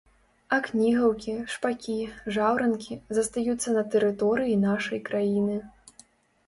А 0.55 0.57
кнігаўкі, 0.67 1.35
шпакі, 1.55 1.97
жаўранкі 2.39 2.99
застаюцца 3.19 3.69
на 3.77 3.85
тэрыторыі 3.93 4.59
нашай 4.67 4.99
краіны. 5.13 5.63